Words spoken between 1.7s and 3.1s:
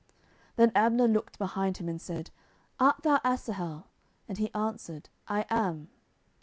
him, and said, Art